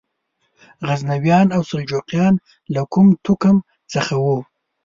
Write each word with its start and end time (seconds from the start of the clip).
غزنویان 0.87 1.47
او 1.55 1.61
سلجوقیان 1.71 2.33
له 2.73 2.81
کوم 2.93 3.07
توکم 3.25 3.57
څخه 3.93 4.13
وو؟ 4.23 4.37